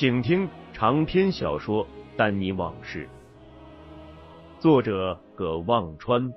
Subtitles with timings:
[0.00, 1.84] 请听长篇小说
[2.16, 3.08] 《丹尼往事》，
[4.60, 6.32] 作者葛望川。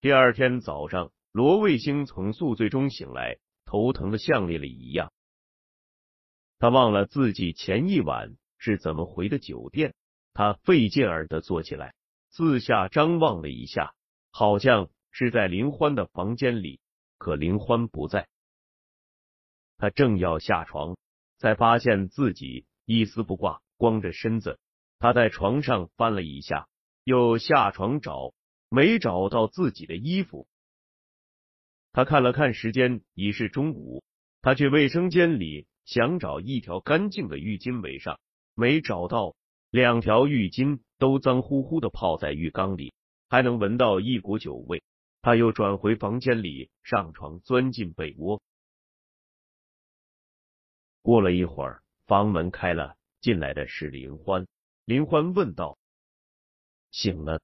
[0.00, 5.12] 第二天早上，罗卫星从宿醉中醒来，头疼的像烈了一样。
[6.58, 9.94] 他忘了自己前一晚是怎么回的酒店。
[10.32, 11.94] 他费劲儿的坐起来，
[12.30, 13.92] 四下张望了一下，
[14.38, 16.78] 好像是在林欢的房间里，
[17.16, 18.28] 可林欢不在。
[19.78, 20.98] 他正要下床，
[21.38, 24.58] 才发现自己一丝不挂，光着身子。
[24.98, 26.68] 他在床上翻了一下，
[27.02, 28.34] 又下床找。
[28.68, 30.46] 没找到自己的衣服，
[31.92, 34.04] 他看了看时间，已是中午。
[34.42, 38.20] 他去卫生间里想找一条干净的浴巾围上，
[38.54, 39.34] 没找到，
[39.70, 42.92] 两条浴巾都脏乎乎的泡在浴缸里，
[43.28, 44.82] 还能闻到一股酒味。
[45.22, 48.40] 他又转回房间里，上床钻进被窝。
[51.02, 54.46] 过了一会儿，房门开了，进来的是林欢。
[54.84, 55.78] 林欢问道
[56.92, 57.40] ：“醒了？”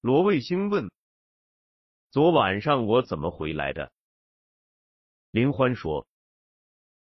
[0.00, 0.88] 罗卫星问
[2.12, 3.90] ：“昨晚上我怎么回来的？”
[5.32, 6.06] 林欢说：“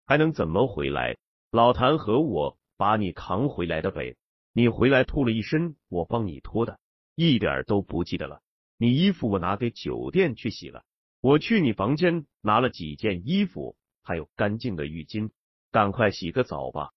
[0.05, 1.17] 还能怎么回来？
[1.51, 4.17] 老谭和我把你扛回来的呗。
[4.53, 6.79] 你回来吐了一身，我帮你拖的，
[7.15, 8.43] 一点都不记得了。
[8.77, 10.85] 你衣服我拿给酒店去洗了。
[11.21, 15.31] 我去你房间拿了几件衣服，还有干净的浴巾，
[15.71, 16.91] 赶快洗个澡吧。”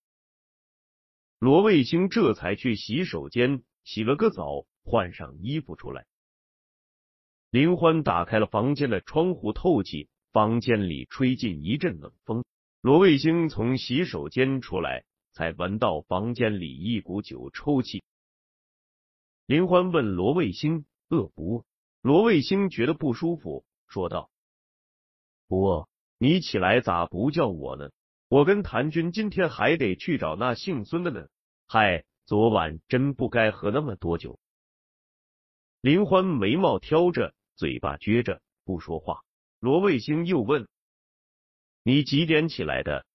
[1.39, 4.65] 罗卫星这才去洗手间洗了个澡。
[4.87, 6.05] 换上衣服出来，
[7.49, 12.45] 林欢打开了房间的窗户透气，房间里吹进一阵冷风。
[12.81, 18.03] 罗卫星从洗手间出来，才闻到房间里一股酒臭气。
[19.45, 21.65] 林欢问罗卫星饿不饿？
[22.01, 24.31] 罗卫星觉得不舒服，说道
[25.47, 25.87] ：“不饿。
[26.17, 27.91] 你起来咋不叫我呢？
[28.27, 31.27] 我跟谭军今天还得去找那姓孙的呢。
[31.67, 34.39] 嗨，昨晚真不该喝那么多酒。”
[35.81, 39.23] 林欢眉毛挑着，嘴巴撅着，不说话。
[39.59, 40.67] 罗卫星又问
[41.83, 43.05] ：“你几点起来的？”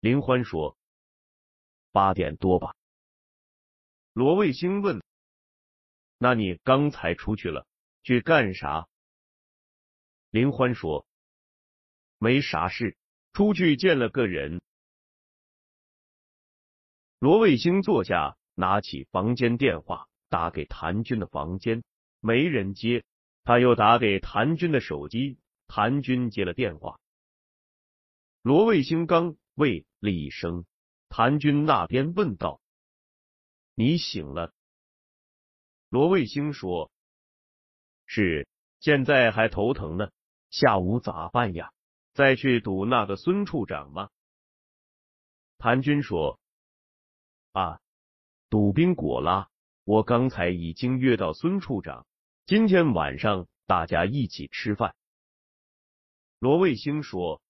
[0.00, 0.76] 林欢说
[1.90, 2.74] ：“八点多吧。”
[4.20, 5.02] 罗卫星问
[6.20, 7.66] ：“那你刚才出去了，
[8.02, 8.86] 去干啥？”
[10.28, 11.06] 林欢说
[12.20, 12.98] ：“没啥事，
[13.32, 14.60] 出去见了个人。”
[17.18, 20.06] 罗卫星坐下，拿起房间电话。
[20.28, 21.82] 打给谭军的房间，
[22.20, 23.02] 没人接。
[23.42, 27.00] 他又打给谭军的手机，谭军接了电话。
[28.42, 30.66] 罗卫星刚喂了一声，
[31.08, 32.60] 谭军那边问道
[33.80, 34.52] ：“你醒了？”
[35.88, 36.90] 罗卫星说
[38.04, 38.46] ：“是，
[38.78, 40.10] 现在还头疼呢。
[40.50, 41.72] 下午咋办呀？
[42.12, 44.10] 再去堵那个孙处长吗？”
[45.56, 46.38] 谭军说
[47.52, 47.80] ：“啊，
[48.50, 49.48] 堵宾果拉。”
[49.84, 52.06] 我刚才已经约到孙处长，
[52.44, 54.94] 今天晚上大家一起吃饭。
[56.38, 57.40] 罗卫星说：“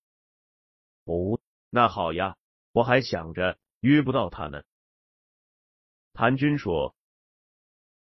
[1.04, 1.40] 哦，
[1.70, 2.36] 那好呀，
[2.70, 4.62] 我还想着约不到他呢。”
[6.12, 6.94] 谭军说：“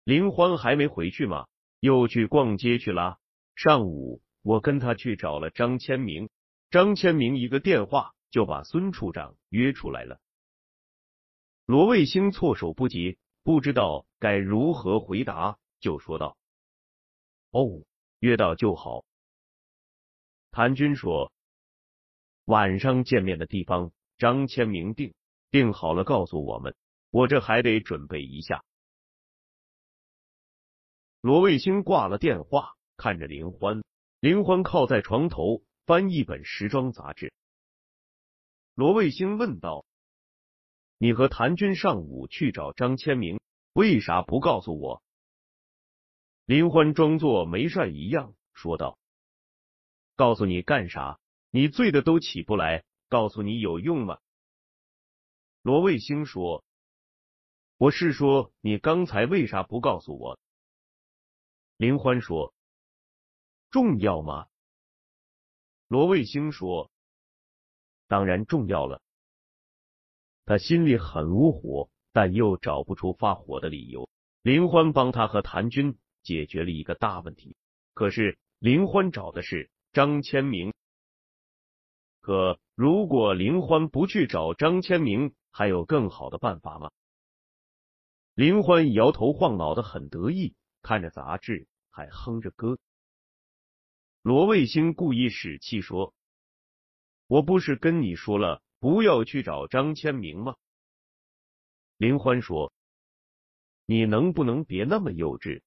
[0.04, 1.48] 林欢还没回去吗？
[1.80, 3.20] 又去逛街去了。
[3.56, 6.30] 上午我跟他去找了张千明，
[6.70, 10.20] 张千明一个电话就把孙处长约出来了。”
[11.66, 13.18] 罗卫星措手不及。
[13.44, 16.36] 不知道该如何回答，就说道
[17.52, 17.86] ：“哦，
[18.20, 19.06] 约到就好。”
[20.52, 21.32] 谭军说
[22.44, 25.14] ：“晚上见面的地方，张千明定
[25.50, 26.76] 定好了，告诉我们。
[27.10, 28.64] 我这还得准备一下。
[31.22, 33.84] 罗卫星挂了电话，看着林欢，
[34.20, 37.34] 林欢靠在床头翻一本时装杂志。
[38.76, 39.86] 罗卫星问道
[41.00, 43.40] ：“你和谭军上午去找张千明，
[43.74, 45.02] 为啥不告诉我？”
[46.46, 48.98] 林欢装作没事一样说道
[50.16, 51.20] ：“告诉你干啥？
[51.50, 54.20] 你醉的都起不来，告诉你有用吗？”
[55.64, 56.64] 罗卫星说
[57.78, 60.40] ：“我是说，你刚才为啥不告诉我？”
[61.78, 62.56] 林欢说
[63.70, 64.48] ：“重要吗？”
[65.88, 66.90] 罗卫星说
[68.10, 69.04] ：“当然重要了。”
[70.44, 74.10] 他心里很无火，但又找不出发火的理由。
[74.42, 77.56] 林欢帮他和谭军解决了一个大问题，
[77.94, 80.74] 可是林欢找的是张千明。
[82.22, 86.90] 可如果林欢不去找张千明，还有更好的办法吗？
[88.38, 90.54] 林欢摇头晃脑的，很得意，
[90.84, 92.78] 看着杂志，还哼着歌。
[94.22, 96.14] 罗卫星故意使气说
[97.26, 100.56] ：“我不是跟你说了，不要去找张千明吗？”
[101.98, 102.72] 林欢说
[103.88, 105.64] ：“你能不能别那么幼稚？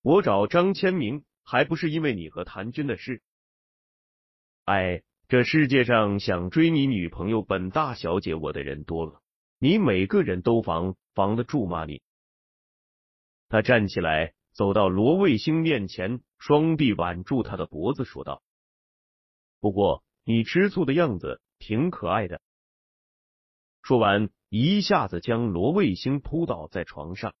[0.00, 3.20] 我找张千明还不是因为你和谭军的事？
[4.64, 9.20] 哎。”这世界上想追你女朋友本大小姐我的人多了，
[9.58, 11.84] 你每个人都防防得住吗？
[11.84, 12.02] 你？
[13.48, 18.42] 他站起来，走到罗卫星面前，双臂挽住他的脖子，说道
[19.60, 22.40] ：“不过你吃醋的样子挺可爱的。”
[23.82, 27.34] 说完，一下子将罗卫星扑倒在床上。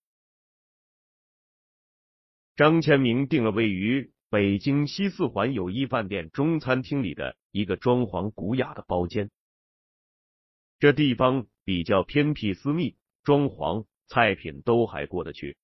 [2.54, 4.12] 张千明订了位于。
[4.28, 9.30] 北京西四环友谊饭店中餐厅里的一个装潢古雅的包间，
[10.78, 15.56] 这地方比较偏僻私密，装潢菜品都还过得去。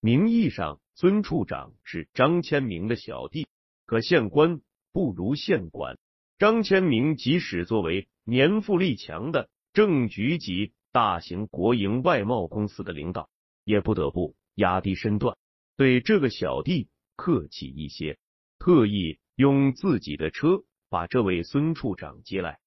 [0.00, 3.46] 名义上孙处长是张千明的小弟，
[3.86, 4.60] 可县官
[4.92, 5.98] 不如县管。
[6.38, 13.30] 张千明即使作为年富力强的正局级大型国营外贸公司的领导，
[13.64, 15.36] 也不得不压低身段
[15.76, 16.88] 对这个小弟。
[17.16, 18.18] 客气一些，
[18.58, 22.60] 特意用自己的车把这位孙处长接来。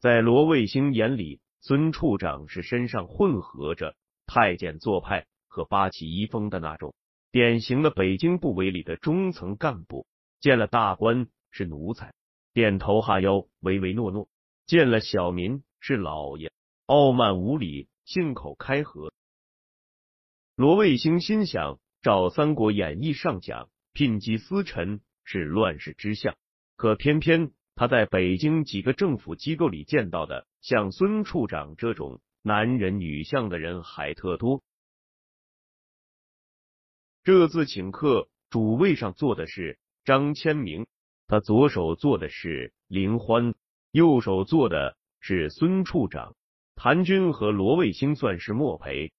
[0.00, 3.96] 在罗卫星眼里，孙处长是身上混合着
[4.26, 6.94] 太监做派和八旗一风的那种
[7.30, 10.06] 典型的北京部委里的中层干部，
[10.40, 12.14] 见了大官是奴才，
[12.52, 14.28] 点头哈腰，唯唯诺诺；
[14.66, 16.52] 见了小民是老爷，
[16.86, 19.12] 傲慢无礼，信口开河。
[20.56, 21.78] 罗卫星心想。
[22.00, 26.36] 照《三国演义》上讲，聘鸡司臣是乱世之相，
[26.76, 34.64] 可偏偏他在北京几个政府机构里见到的，像孙处长这种男人女相的人还特多。
[37.22, 40.88] 这次请客，主位上坐的是张千明，
[41.28, 43.54] 他左手坐的是林欢，
[43.92, 46.34] 右手坐的是孙处长。
[46.74, 49.12] 谭军和罗卫星算是默陪。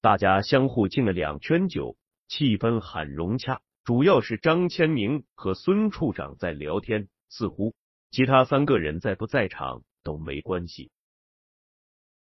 [0.00, 3.60] 大家相互敬了两圈酒，气氛很融洽。
[3.90, 7.74] 主要是张千明和孙处长在聊天，似乎
[8.12, 10.92] 其他三个人在不在场都没关系。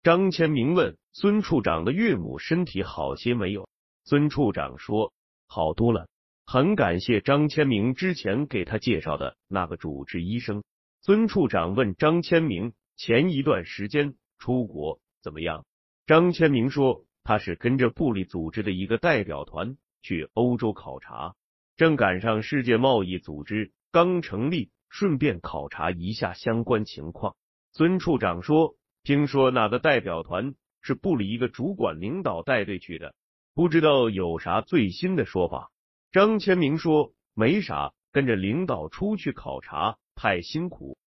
[0.01, 3.67] 张千明问孙处长的岳母身体好些没有？
[4.05, 5.11] 孙处长说
[5.47, 6.07] 好多了，
[6.45, 10.63] 很感谢张千明之前给他介绍的那个主治医生。
[11.01, 15.65] 孙处长问张千明前一段时间出国怎么样？
[16.05, 17.03] 张千明说。
[17.21, 21.35] 他是跟着部里组织的一个代表团去欧洲考察，
[21.79, 27.37] 正赶上世界贸易组织刚成立，顺便考察一下相关情况。
[27.71, 33.15] 孙处长说：“听说那个代表团是部里一个主管领导带队去的，
[33.53, 35.71] 不知道有啥最新的说法。”
[36.11, 40.97] 张千明说：“没啥，跟着领导出去考察太辛苦。”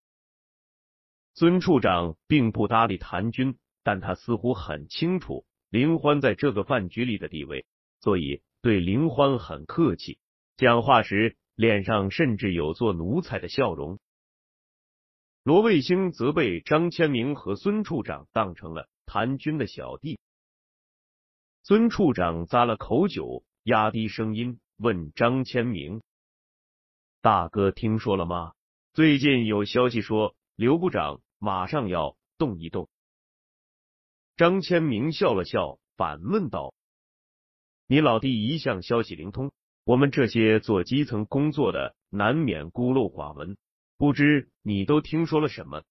[1.36, 5.44] 孙处长并不搭理谭军，但他似乎很清楚。
[5.68, 7.66] 林欢在这个饭局里的地位，
[8.00, 10.18] 所以对林欢很客气，
[10.56, 13.98] 讲话时脸上甚至有做奴才的笑容。
[15.42, 20.20] 罗卫星则被张千明和孙处长当成了谭军的小弟。
[21.64, 26.02] 孙处长咂了口酒，压低声音问张千明
[27.20, 28.52] ：“大哥，听说了吗？
[28.92, 32.88] 最近有消息说刘部长马上要动一动。”
[34.36, 36.74] 张千明笑了笑，反问道
[37.86, 39.52] ：“你老弟一向消息灵通，
[39.84, 43.56] 我们这些做基层工作的难免孤陋寡闻，
[43.96, 45.82] 不知你都听说了什么？”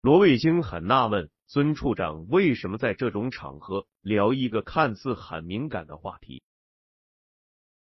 [0.00, 6.42] 罗卫星很纳闷，孙处长为什么在这种场合聊一个看似很敏感的话题。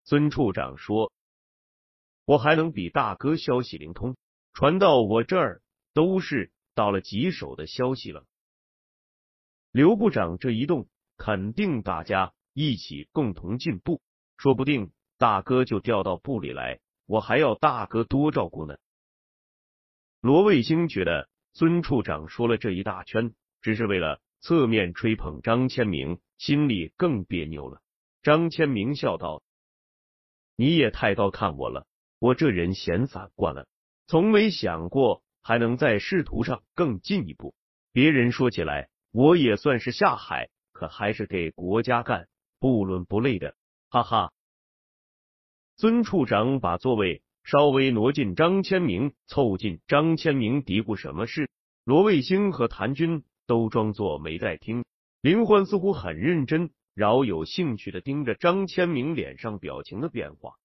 [0.05, 1.11] 孙处长说
[2.25, 4.15] ：“我还能比大哥消息灵通，
[4.53, 5.61] 传到我这儿
[5.93, 8.25] 都是到了棘手的消息了。
[9.71, 10.87] 刘部长这一动，
[11.17, 14.01] 肯定大家一起共同进步，
[14.43, 18.75] 说不定大哥就调到部里来，我还要大哥多照顾呢。”
[20.19, 27.81] 罗卫星觉得孙处长说了这一大圈，只是为了侧面吹捧张千明，心里更别扭了。
[28.21, 29.41] 张千明笑道。
[30.57, 31.87] 你也太高看我了，
[32.19, 33.65] 我这人闲散惯了，
[34.07, 37.55] 从没想过还能在仕途上更进一步。
[37.93, 42.27] 别人说起来，我也算是下海，可还是给国家干，
[42.59, 43.55] 不伦不类的，
[43.93, 44.33] 哈哈。
[45.77, 51.47] 孙处长把座位稍微挪近，张千明凑近，张千明嘀咕什么事，
[51.83, 54.83] 罗卫星和谭军都装作没在听，
[55.21, 56.71] 林欢似乎很认真。
[56.95, 60.55] 饶有兴趣的盯着张千明脸上表情的变化。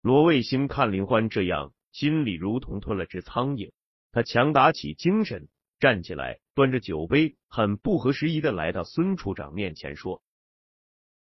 [0.00, 3.72] 罗卫星看林欢这样，心里如同吞了只苍蝇。
[4.12, 5.48] 他强打起精神，
[5.80, 10.22] 站起来，端着酒杯，很不合时宜的来到孙处长面前，说：“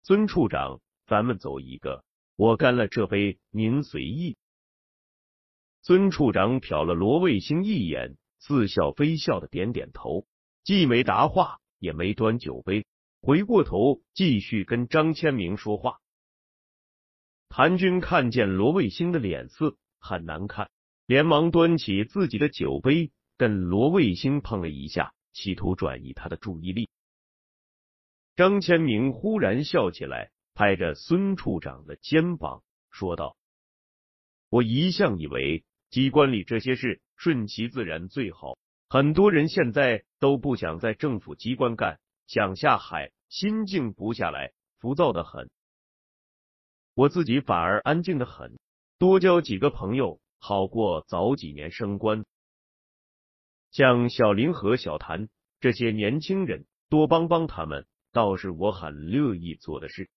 [0.07, 4.37] 孙处长，咱们走一个，我干了这杯，您随意。”
[5.81, 10.27] 孙处长瞟了罗卫星一眼，似笑非笑的点点头，
[10.63, 11.59] 既没答话。
[11.79, 12.85] 也没端酒杯，
[13.21, 15.99] 回过头继续跟张千明说话。
[17.49, 20.69] 谭军看见罗卫星的脸色很难看，
[21.07, 26.89] 连忙端起自己的酒杯，跟罗卫星碰了一下，企图转移他的注意力。
[28.35, 33.37] 张千明忽然笑起来，拍着孙处长的肩膀说道
[34.49, 38.57] ：“我一向以为机关里这些事顺其自然最好。”
[38.89, 45.49] 很多人现在都不想在政府机关干，想下海，心静不下来，浮躁的很。
[46.93, 48.59] 我自己反而安静的很，
[48.99, 52.25] 多交几个朋友，好过早几年升官。
[53.71, 60.09] 像小林和小谭这些年轻人，多帮帮他们，倒是我很乐意做的事。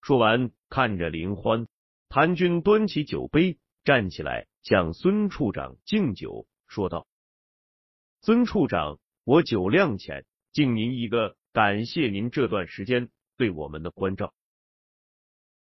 [0.00, 1.66] 说完，看着林欢，
[2.08, 7.08] 谭军端起酒杯，站起来向孙处长敬酒，说道。
[8.20, 14.32] 孙处长，我酒量浅，敬您一个，感谢您这段时间对我们的关照。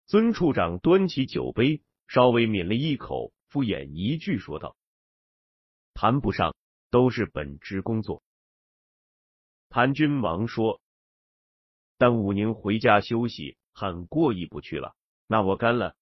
[0.08, 4.78] 孙处长端起酒杯，稍微抿了一口，敷衍一句说道
[5.94, 6.56] ：“谈不上，
[6.90, 8.24] 都是本职工作。”
[9.68, 10.80] 谭军忙说
[11.98, 14.96] ：“耽误您回家休息，很过意不去了。
[15.28, 15.96] 那我干了。”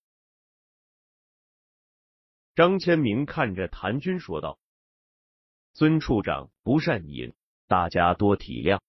[2.55, 4.59] 张千明看着谭军说道。
[5.75, 7.33] 孙处长不善饮，
[7.67, 8.79] 大家多体谅。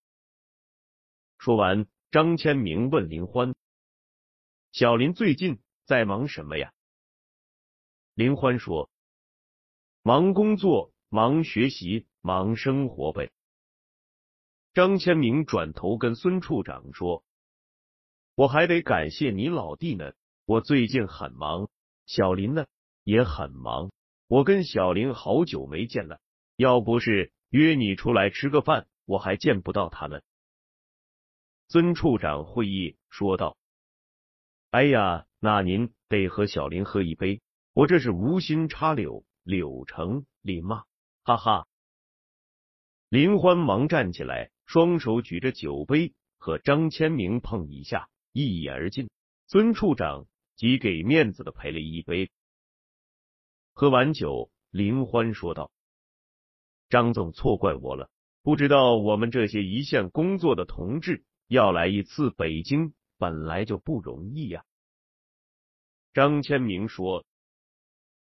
[1.38, 3.54] 说完，张千明问林欢
[4.72, 6.74] ：“小林最近在忙什么呀？”
[8.12, 8.90] 林欢说
[10.02, 13.32] ：“忙工作，忙学习，忙生活呗。”
[14.74, 17.22] 张千明转头跟孙处长说
[18.34, 20.14] ：“我还得感谢你老弟呢，
[20.46, 21.70] 我最近很忙。
[22.06, 22.66] 小林呢
[23.04, 23.92] 也很忙，
[24.26, 26.18] 我跟小林好久没见了。”
[26.56, 30.20] 要不是约你出来吃个饭，我还见不到他呢。
[31.68, 33.56] 孙处长会意说道
[34.70, 37.40] ：“哎呀，那您得和小林喝一杯，
[37.74, 40.82] 我这是无心插柳，柳成林嘛，
[41.22, 41.66] 哈哈。”
[43.08, 49.10] 林欢忙站起来，双手举着酒杯，和张千明碰一下，一饮而尽。
[49.46, 52.30] 孙处长极给面子的赔了一杯。
[53.72, 55.70] 喝完酒，林欢说道。
[56.88, 58.10] 张总错怪我了，
[58.42, 64.64] 不知道我们这些一线工作的同志要来一次北京，本来就不容易呀。
[66.12, 67.24] 张千明说：“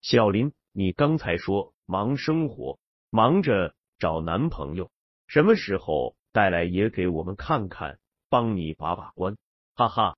[0.02, 2.80] 小林，你刚才说忙生活，
[3.10, 4.90] 忙着找男朋友，
[5.28, 9.38] 什么时候带来也给我们看看，帮你把把关？”
[9.76, 10.18] 哈哈。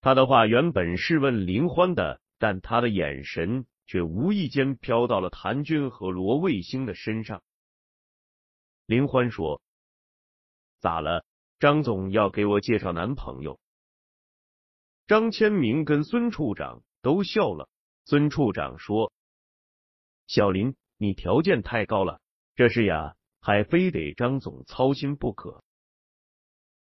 [0.00, 3.66] 他的话原本是问林欢的，但他的眼神。
[3.84, 7.42] 却无意间飘到了谭军和罗卫星的身上。
[8.86, 9.60] 林欢说
[10.80, 11.26] ：“咋了？
[11.58, 13.60] 张总要给我介绍男朋友？”
[15.06, 17.68] 张千明跟孙处长都笑了。
[18.06, 19.12] 孙处长说
[20.26, 22.22] ：“小林，你条件太高了，
[22.54, 25.62] 这事呀，还非得张总操心不可。”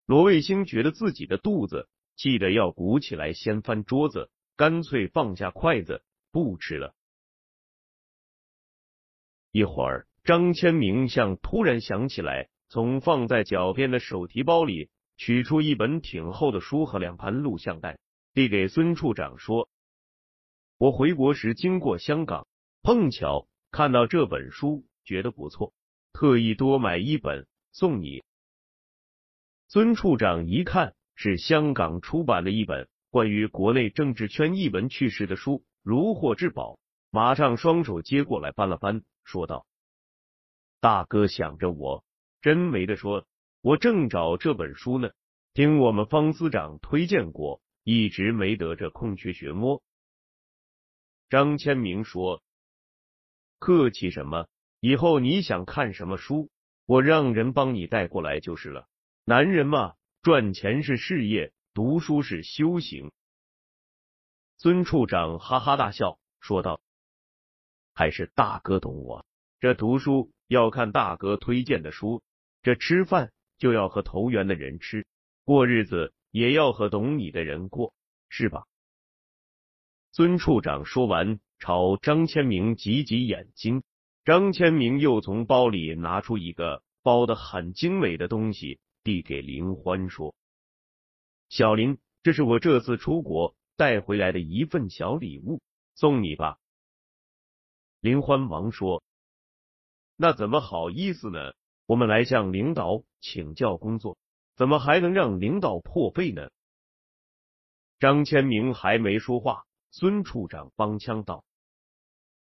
[0.05, 6.05] 罗卫星觉得自己的肚子气得要鼓起来，掀翻桌子，干脆放下筷子。
[6.35, 6.95] 不吃了。
[9.51, 17.99] 一会儿，张千明像突然想起来，从放在脚边的手提包里取出一本挺厚的书和两盘录像带，
[18.33, 19.69] 递给孙处长说
[20.79, 22.49] ：“我回国时经过香港，
[22.81, 25.75] 碰巧看到这本书，觉得不错，
[26.13, 28.23] 特意多买一本送你。”
[29.69, 36.79] 孙处长一看是香港出版的一本关于国内政治圈一闻趣事的书，如获至宝，
[37.11, 39.67] 马上双手接过来翻了翻，说道
[40.81, 42.05] ：“大哥想着我，
[42.41, 43.27] 真没得说，
[43.61, 45.11] 我正找这本书呢，
[45.55, 49.83] 听我们方司长推荐过，一直没得这空缺学摸。”
[51.31, 52.43] 张千明说
[53.59, 54.49] ：“客气什么？
[54.83, 56.51] 以后你想看什么书，
[56.87, 58.89] 我让人帮你带过来就是了。
[59.25, 63.13] 男人嘛，赚钱是事业，读书是修行。”
[64.59, 66.81] 孙处长哈哈大笑，说道
[67.95, 69.25] ：“还是大哥懂我。
[69.61, 72.21] 这读书要看大哥推荐的书，
[72.61, 75.07] 这吃饭就要和投缘的人吃，
[75.45, 77.95] 过日子也要和懂你的人过，
[78.29, 78.65] 是吧？”
[80.11, 83.85] 孙处长说完，朝张千明挤挤眼睛。
[84.25, 90.35] 张千明又从包里拿出一个包的很精美的东西，递给林欢说
[91.51, 95.61] ：“小林，这是我这次出国带回来的一份小礼物，
[95.97, 96.59] 送你吧。”
[98.01, 99.03] 林欢忙说
[100.15, 101.53] ：“那怎么好意思呢？
[101.87, 104.17] 我们来向领导请教工作，
[104.55, 106.49] 怎么还能让领导破费呢？”
[107.99, 109.65] 张千明还没说话。
[109.91, 111.45] 孙处长帮腔道：“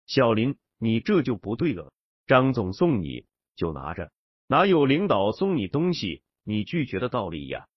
[0.05, 1.93] 小林，你这就不对了。
[2.27, 4.11] 张总送你就拿着，
[4.47, 7.69] 哪有领导送你东西你拒绝的道理呀？”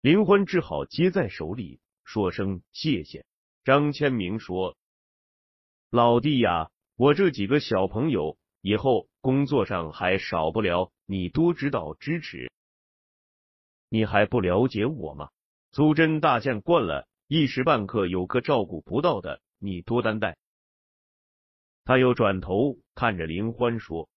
[0.00, 3.26] 林欢只好接在手里，说声谢谢。
[3.64, 4.76] 张千明说
[5.90, 12.50] ：“老弟呀，我这几个小朋友以后工作上还少不了你多指导支持。
[13.90, 15.30] 你还不了解我吗？
[15.70, 20.38] 粗针大线惯了。”一时半刻有个照顾不到的，你多担待。
[21.88, 24.10] 他又转头看着林欢说：“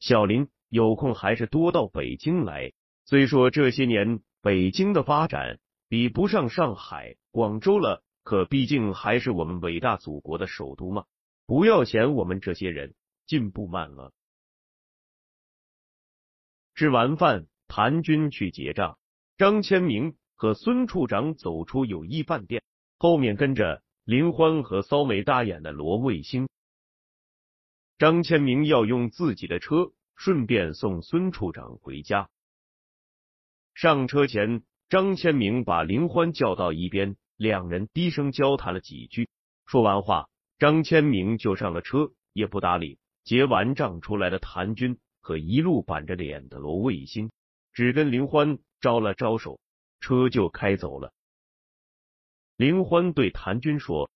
[0.00, 2.72] 小林，有空还是多到北京来。
[3.04, 5.58] 虽说这些年北京的发展
[5.90, 11.04] 比不上上海、广州了，可毕竟还是我们伟大祖国的首都嘛。
[11.44, 12.94] 不要嫌我们这些人
[13.26, 14.14] 进步慢了。”
[16.74, 18.98] 吃完饭，谭军去结账，
[19.36, 20.16] 张千明。
[20.34, 22.62] 和孙处长走出友谊饭店，
[22.98, 26.46] 后面跟着林欢和骚眉大眼的罗卫星。
[27.96, 32.28] 张千明要用自己的车，顺便送孙处长回家。
[33.72, 39.30] 上车前，张千明把林欢叫到一边，两人低声交谈了几句。
[39.64, 47.30] 说完话，张千明就上了车，也不搭理结完账出来的谭军和一路板着脸的罗卫星，
[47.72, 49.58] 只跟林欢招了招手。
[50.00, 51.13] 车就开走了。
[52.56, 54.10] 林欢对谭军说：“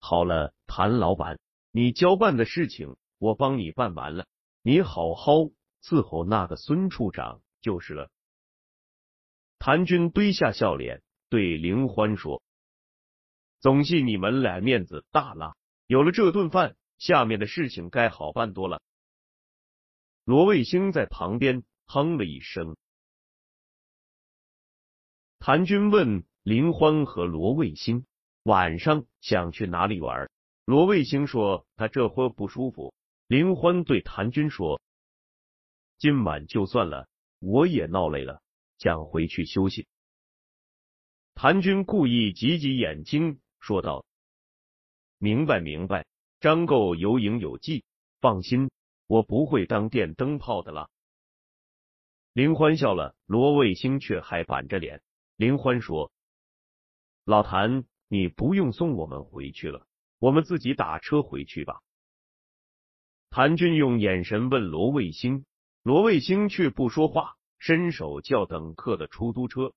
[0.00, 1.38] 好了，谭老板，
[1.70, 4.26] 你交办的事情我帮你办完了，
[4.62, 5.34] 你好好
[5.80, 8.10] 伺候那个孙处长就是了。”
[9.60, 12.42] 谭军堆下笑脸，对林欢说
[13.60, 15.54] ：“总系你们俩面子大了，
[15.86, 18.82] 有了这顿饭，下面的事情该好办多了。”
[20.24, 22.76] 罗卫星在旁边哼了一声。
[25.38, 28.06] 谭军问林欢和罗卫星
[28.44, 30.30] 晚上想去哪里玩？
[30.64, 32.94] 罗卫星说他这会不舒服。
[33.26, 34.80] 林欢对谭军说
[35.98, 38.40] ：“今晚就算了，我也闹累了，
[38.78, 39.86] 想回去休息。”
[41.34, 44.04] 谭军故意挤挤眼睛，说道
[45.18, 46.06] ：“明白明白，
[46.40, 47.84] 张构有影有迹，
[48.20, 48.70] 放心，
[49.06, 50.88] 我不会当电灯泡的了。”
[52.32, 55.02] 林欢笑了，罗卫星却还板着脸。
[55.36, 56.10] 林欢说
[57.30, 59.86] ：“老谭，你不用送我们回去了，
[60.18, 61.80] 我们自己打车回去吧。”
[63.30, 65.44] 谭军用眼神问罗卫星，
[65.84, 69.72] 罗卫星却不说话，伸手叫等客的出租车。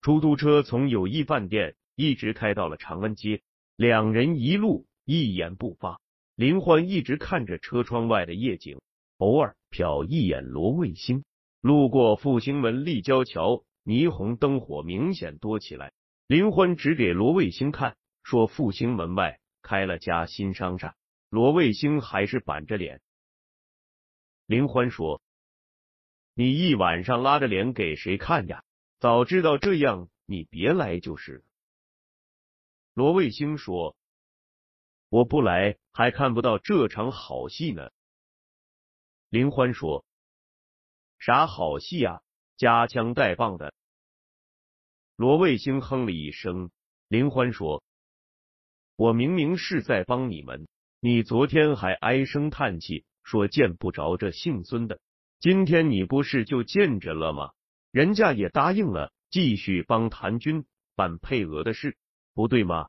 [0.00, 3.42] 出租车从友谊饭店一直开到了长安街，
[3.76, 6.00] 两人一路一言不发。
[6.36, 8.80] 林欢一直看着车窗外的夜景，
[9.18, 11.22] 偶尔瞟一眼罗卫星。
[11.60, 15.92] 路过复兴门立交桥，霓虹灯火明显多起来。
[16.26, 20.96] 林欢指给罗卫星看，说：“复兴门外开了家新商厦。”
[21.30, 23.00] 罗卫星还是板着脸。
[24.46, 25.22] 林欢说
[26.34, 28.64] ：“你一晚上拉着脸给谁看呀？
[28.98, 31.44] 早知道这样，你别来就是。”
[32.92, 33.96] 罗卫星说
[35.10, 37.90] ：“我不来还看不到这场好戏呢。
[39.28, 40.04] 林欢说
[41.20, 42.22] ：“啥好戏啊？
[42.56, 43.72] 夹枪带棒的。”
[45.16, 46.70] 罗卫星哼了一声。
[47.08, 47.82] 林欢说
[48.96, 50.68] ：“我明明是在帮你们，
[51.00, 55.00] 你昨天还唉声叹气说见不着这姓孙的，
[55.38, 57.52] 今天你不是就见着了吗？
[57.92, 61.96] 人家也答应了，继续帮谭军办配额的事，
[62.34, 62.88] 不对吗？”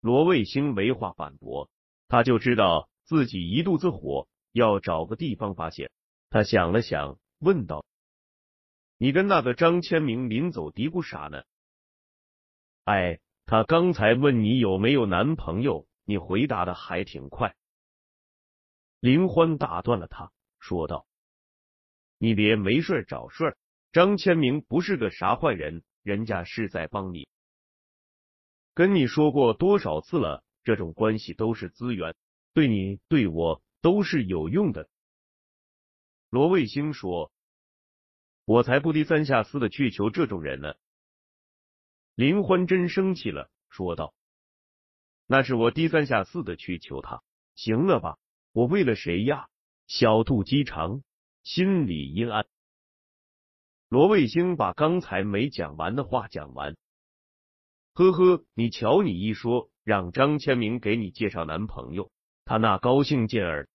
[0.00, 1.68] 罗卫星没话反驳，
[2.06, 5.90] 他就知道自己一肚子火，要找个地方发泄。
[6.30, 7.84] 他想了想，问道。
[9.00, 11.44] 你跟那个张千明临走嘀咕啥呢？
[12.82, 17.54] 哎，他刚才问你有没有男朋友，你回答的还挺快。
[18.98, 21.06] 林欢打断了他，说道
[22.18, 23.56] ：“你别没事找事，
[23.92, 27.28] 张千明不是个啥坏人，人家是在帮你。
[28.74, 32.16] 跟你说过多少次了，这种关系都是资源，
[32.52, 34.88] 对你对我都是有用的。”
[36.30, 37.30] 罗卫星说。
[38.48, 40.72] 我才不低三下四的去求这种人呢！
[42.14, 44.14] 林欢真生气了，说道
[45.28, 47.22] ：“那是我低三下四的去求他，
[47.54, 48.18] 行了吧？
[48.52, 49.50] 我为了谁呀？
[49.86, 51.02] 小肚鸡肠，
[51.42, 52.46] 心里阴暗。”
[53.90, 56.74] 罗卫星把刚才没讲完的话讲完，
[57.92, 62.10] 呵呵，你瞧你一说，让张千明给你介绍男朋友，
[62.46, 63.68] 他那高兴劲儿。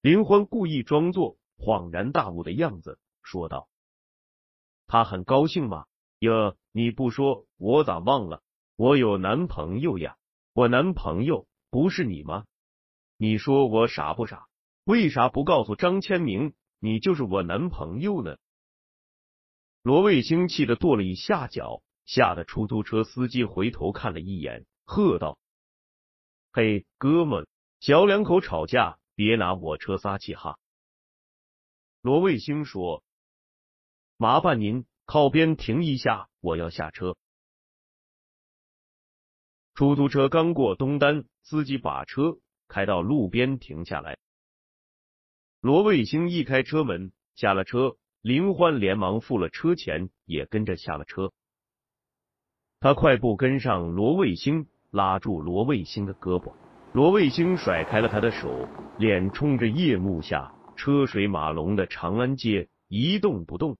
[0.00, 2.98] 林欢故意装作恍然大悟的样子。
[3.28, 3.68] 说道
[4.88, 5.84] ：“他很高兴吗？
[6.18, 8.42] 哟，你不说，我咋忘了？
[8.74, 10.16] 我有男朋友呀！
[10.54, 12.46] 我男朋友不是你吗？
[13.18, 14.48] 你说我傻不傻？
[14.84, 18.38] 为啥不告诉张千明，你就是我男朋友呢？”
[19.84, 25.38] 罗卫星气得跺了一下脚，吓得出租车司机回头看了一眼，喝道
[26.50, 27.46] ：“嘿，哥们，
[27.80, 30.58] 小两口吵架，别拿我车撒气哈！”
[32.00, 33.04] 罗卫星说。
[34.20, 37.14] 麻烦您靠边停一下，我要下车。
[39.76, 44.18] 出租车刚过东单，司机把车开到路边停下来。
[45.60, 51.30] 罗卫星一开车门下了车，林欢连忙付了车钱，也跟着下了车。
[52.80, 56.52] 他快步跟上罗卫星，拉住罗卫星的胳膊。
[56.92, 63.78] 罗卫星甩开了他的手，脸冲着夜幕下车水马龙的长安街一动不动。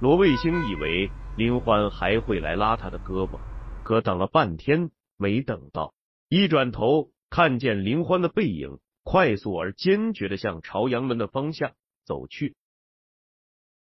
[0.00, 3.38] 罗卫星以为林欢还会来拉他的胳膊，
[3.84, 5.94] 可等了半天没等到，
[6.28, 11.72] 一转头看见林欢的背影快速而坚决的向朝阳门的方向
[12.04, 12.56] 走去。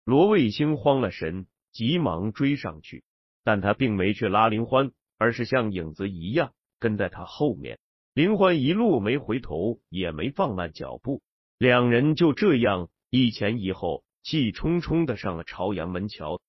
[0.05, 3.03] 罗卫星慌了神，急忙追上去，
[3.43, 7.79] 但他并没去拉林欢，而是像影子一样跟在他后面。
[8.15, 11.23] 林欢一路没回头，也没放慢脚步，
[11.59, 14.05] 两人就这样一前一后。
[14.31, 16.43] 气冲冲的上了朝阳门桥，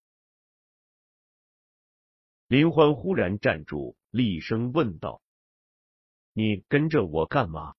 [2.49, 5.21] 林欢忽然站住，厉声问道
[6.35, 7.75] ：“你跟着我干嘛？”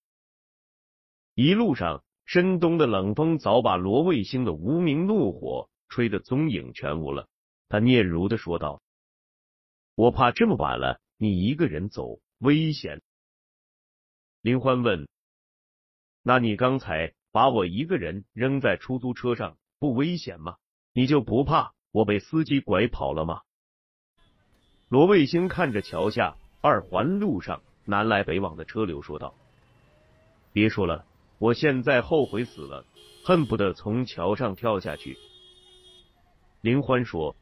[1.36, 7.28] 一路上，深冬的冷风早把罗卫星的无名怒火吹得踪影全无了。
[7.68, 8.80] 他嗫嚅的说道
[9.94, 13.02] ：“我怕这么晚了，你一个人走危险。”
[14.40, 15.06] 林欢问
[16.24, 20.58] ：“那你刚才把我一个人扔在出租车上？”不危险吗？
[20.92, 23.40] 你就不怕我被司机拐跑了吗？
[24.88, 29.34] 罗卫星看着桥下二环路上南来北往的车流，说道
[30.52, 31.06] ：“别说了，
[31.38, 32.84] 我现在后悔死了，
[33.24, 35.16] 恨不得从桥上跳下去。”
[36.60, 37.34] 林欢说：“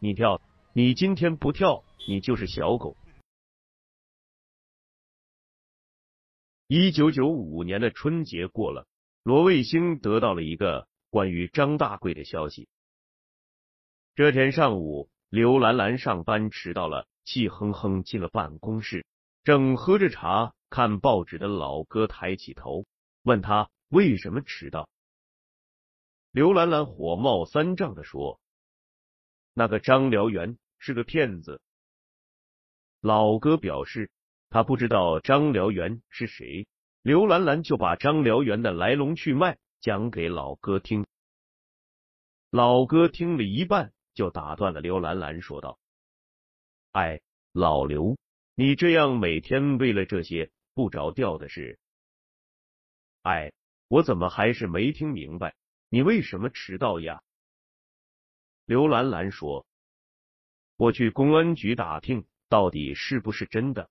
[0.00, 2.96] 你跳，你今天不跳，你就是小狗。”
[6.66, 8.88] 一九九五年的春节过了，
[9.22, 10.88] 罗卫星得到了一个。
[11.10, 12.68] 关于张大贵的消息。
[14.14, 19.04] 这天上午，刘兰兰上班迟到了，气哼哼进了办公室。
[19.42, 22.86] 正喝着茶看报纸的老哥抬起头，
[23.22, 24.88] 问他为什么迟到。
[26.30, 28.40] 刘兰兰火冒三丈的说
[29.54, 31.60] ：“那个张辽元是个骗子。”
[33.00, 34.10] 老哥表示
[34.50, 36.68] 他不知道张辽元是谁。
[37.02, 39.58] 刘兰兰就把张辽元的来龙去脉。
[39.80, 41.06] 讲给老哥听，
[42.50, 45.78] 老哥听了一半就打断了刘兰兰，说道
[46.92, 48.18] ：“哎，老刘，
[48.54, 51.78] 你这样每天为了这些不着调的事，
[53.22, 53.52] 哎，
[53.88, 55.54] 我怎么还是没听明白？
[55.88, 57.22] 你为什么迟到呀？”
[58.66, 59.66] 刘兰兰说
[60.76, 63.88] ：“我去公安局打听，到底是不是真的？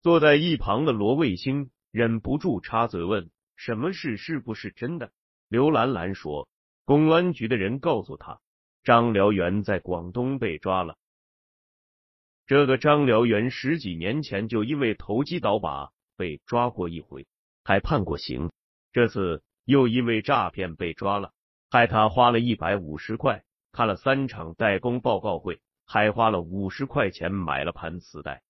[0.00, 5.12] 坐在一旁的罗卫星忍不住插嘴问：“什么事是不是真的？”
[5.48, 6.48] 刘兰兰说
[6.86, 8.40] ：“公安局的人告诉他，
[8.84, 10.96] 张辽元在广东被抓了。
[12.46, 17.26] 这个张辽元十几年前就因为投机倒把被抓过一回，
[17.64, 18.50] 还判过刑。
[18.92, 21.32] 这次又因为诈骗被抓了，
[21.68, 28.42] 害他花了一百五十块看了三场代工报告会，还花了五十块钱买了盘磁带。”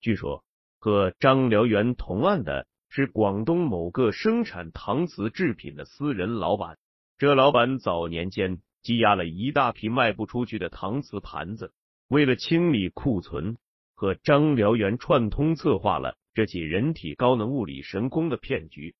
[0.00, 0.44] 据说
[0.78, 6.78] 和张辽元同案的是广东某个生产搪瓷制品的私人老板。
[7.16, 11.72] 这老板早年间积压了一大批卖不出去的搪瓷盘子，
[12.08, 13.56] 为了清理库存，
[13.94, 18.94] 和张辽元串通策划了这起人体高能物理神功的骗局。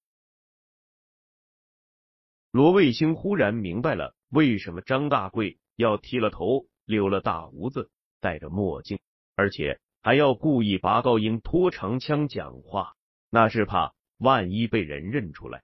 [2.53, 8.99] 罗卫星忽然明白了为什么张大贵要剃了头、留了大胡子、戴着墨镜，
[9.35, 9.81] 而且。
[10.01, 12.95] 还要故意拔高音、拖长腔讲话，
[13.31, 15.63] 那是怕万一被人认出来。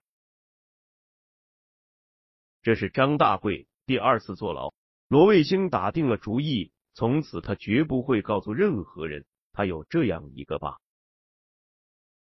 [2.61, 4.73] 这是张大贵第二次坐牢，
[5.07, 10.79] 罗卫星打定了主意，从此他绝不会告诉任何人他有这样一个爸。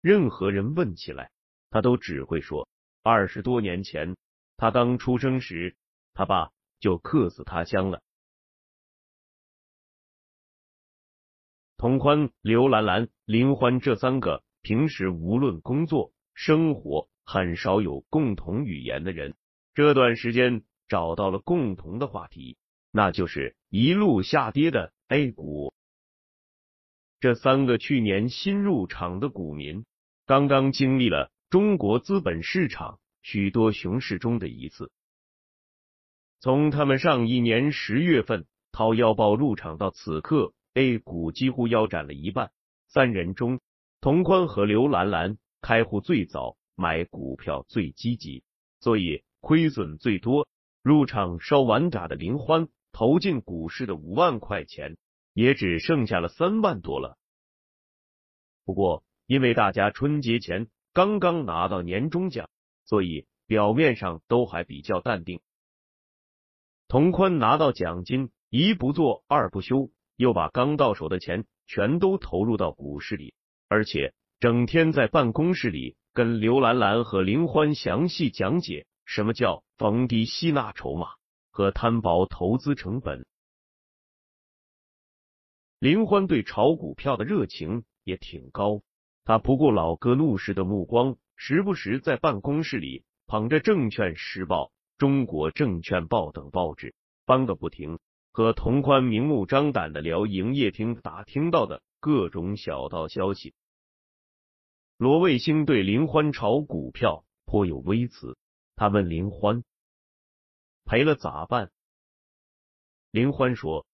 [0.00, 1.30] 任何人问起来，
[1.70, 2.68] 他都只会说：
[3.02, 4.16] 二十多年前
[4.56, 5.76] 他刚出生时，
[6.12, 6.50] 他爸
[6.80, 8.02] 就客死他乡了。
[11.76, 19.34] 童宽、刘兰兰、林欢这三个平时无论工作、生活很少有共同语言的人，
[19.74, 22.56] 这段时间找到了共同的话题，
[22.90, 25.74] 那就是一路下跌的 A 股。
[27.20, 29.84] 这三个去年新入场的股民，
[30.26, 34.90] 刚刚经历了中国资本市场许多熊市中的一次。
[36.40, 40.54] 从他们上一年十月份掏腰包入场到此刻。
[40.74, 42.50] A 股几乎腰斩了一半，
[42.88, 43.60] 三人中，
[44.02, 48.42] 童宽和刘兰兰开户最早，买股票最积极，
[48.80, 50.48] 所以亏损最多。
[50.82, 54.96] 入场稍晚点的林欢，投进股市的五万块钱，
[55.34, 57.16] 也只剩下了三万多了。
[58.64, 62.50] 不过，因为大家春节前刚刚拿到年终奖，
[62.84, 65.40] 所以表面上都还比较淡定。
[66.88, 69.92] 童宽拿到奖金，一不做二不休。
[70.16, 73.34] 又把刚到手的钱全都投入到股市里，
[73.72, 81.08] 而且整天在办公室里跟刘兰兰和林欢详细讲解什么叫逢低吸纳筹码
[81.50, 83.24] 和摊薄投资成本。
[85.78, 88.82] 林欢对炒股票的热情也挺高，
[89.24, 94.64] 他不顾老哥怒视的目光，时不时在办公室里捧着《证券时报》
[94.98, 97.98] 《中国证券报》等报纸翻个不停。
[98.34, 103.54] 和童宽明目张胆的聊营业厅打听到的各种小道消息。
[105.02, 108.38] 罗卫星对林欢炒股票颇有微词，
[108.76, 109.64] 他问林欢
[110.86, 111.72] ：“赔了咋办？”
[113.10, 113.84] 林欢说：“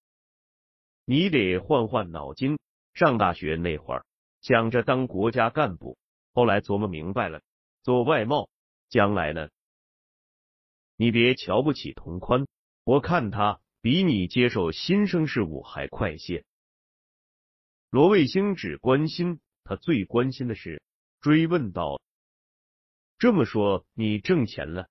[1.07, 2.59] 你得换换脑筋。
[2.92, 4.05] 上大学那会儿
[4.42, 5.97] 想着当国家干部，
[6.35, 7.40] 后来琢磨明白了，
[7.83, 8.51] 做外贸。
[8.90, 9.49] 将来呢？
[10.97, 12.47] 你别瞧不起童宽，
[12.85, 16.44] 我看他。”比你接受新生事物还快些。
[17.88, 20.83] 罗卫星只关心他最关心的是，
[21.20, 22.00] 追问道
[23.18, 24.88] ：“这么说你挣钱了？”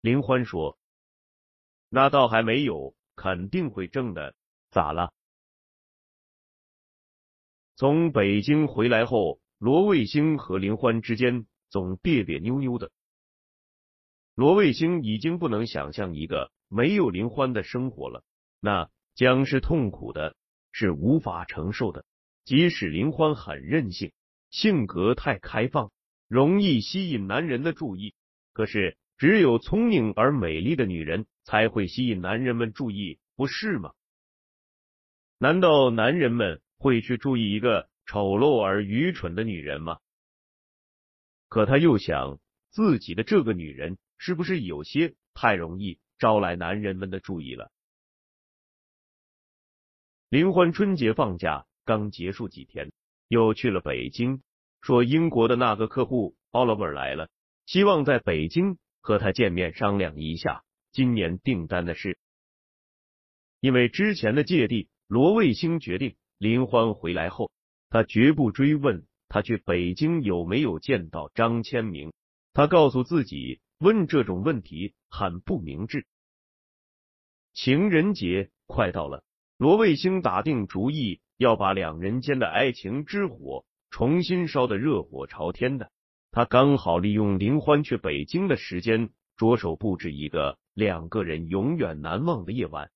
[0.00, 0.78] 林欢说
[1.88, 4.34] ：“那倒还没有，肯定会挣的。
[4.70, 5.12] 咋了？”
[7.76, 12.90] 从北京回来后，罗卫星和林欢之间总别别扭扭的。
[14.34, 16.50] 罗卫星已经不能想象一个。
[16.72, 18.22] 没有林欢的生活了，
[18.60, 20.36] 那将是痛苦的，
[20.70, 22.04] 是无法承受的。
[22.44, 24.12] 即使林欢很任性，
[24.50, 25.92] 性格太开放，
[26.28, 28.14] 容易吸引男人的注意，
[28.52, 33.92] 可是只有聪明而美丽的女人才会吸引男人们注意，不是吗？
[35.38, 39.98] 难道男人们会去注意一个丑陋而愚蠢的女人吗？
[41.48, 42.38] 可他又想，
[42.70, 45.98] 自己的这个女人是不是有些太容易？
[46.18, 47.72] 招来男人们的注意了。
[50.28, 52.92] 林欢春节放假刚结束几天，
[53.30, 54.42] 又去了北京，
[54.80, 57.28] 说英国的那个客户 Oliver 来了，
[57.64, 62.18] 希望在北京和他见面商量一下今年订单的事。
[63.60, 67.52] 因为之前的芥蒂，罗卫星决定林欢回来后，
[67.88, 72.12] 他绝不追问他去北京有没有见到张千明。
[72.52, 76.04] 他告诉自己，问这种问题很不明智。
[77.52, 79.22] 情人节快到了，
[79.60, 85.90] 罗卫星打定主意要把两人间的爱情之火重新烧得热火朝天的。
[86.30, 92.90] 他刚好利用林欢去北京的时间，着手布置一个两个人永远难忘的夜晚。